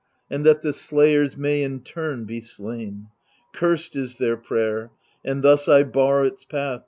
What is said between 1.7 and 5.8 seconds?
turn be slain. Cursed is their prayer, and thus